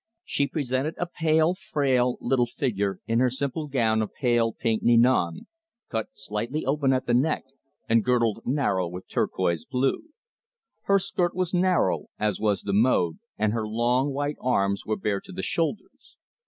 She 0.25 0.47
presented 0.47 0.95
a 0.97 1.05
pale, 1.05 1.53
frail, 1.53 2.17
little 2.21 2.47
figure 2.47 2.97
in 3.05 3.19
her 3.19 3.29
simple 3.29 3.67
gown 3.67 4.01
of 4.01 4.11
pale 4.15 4.51
pink 4.51 4.81
ninon, 4.81 5.45
cut 5.89 6.07
slightly 6.13 6.65
open 6.65 6.91
at 6.91 7.05
the 7.05 7.13
neck 7.13 7.43
and 7.87 8.03
girdled 8.03 8.41
narrow 8.43 8.87
with 8.87 9.07
turquoise 9.07 9.63
blue. 9.63 10.05
Her 10.85 10.97
skirt 10.97 11.35
was 11.35 11.53
narrow, 11.53 12.07
as 12.17 12.39
was 12.39 12.63
the 12.63 12.73
mode, 12.73 13.19
and 13.37 13.53
her 13.53 13.67
long 13.67 14.09
white 14.11 14.37
arms 14.41 14.87
were 14.87 14.97
bare 14.97 15.21
to 15.21 15.31
the 15.31 15.43
shoulders. 15.43 16.17